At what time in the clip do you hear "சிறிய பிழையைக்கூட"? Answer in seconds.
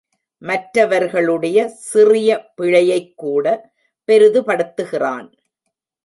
1.67-3.45